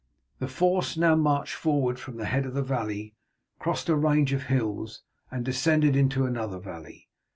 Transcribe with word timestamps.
The 0.39 0.47
force 0.47 0.97
now 0.97 1.15
marched 1.15 1.53
forward 1.53 1.99
from 1.99 2.17
the 2.17 2.25
head 2.25 2.47
of 2.47 2.55
the 2.55 2.63
valley, 2.63 3.13
crossed 3.59 3.87
a 3.87 3.95
range 3.95 4.33
of 4.33 4.45
hills, 4.45 5.03
and 5.29 5.45
descended 5.45 5.95
into 5.95 6.25
another 6.25 6.57
valley. 6.57 7.07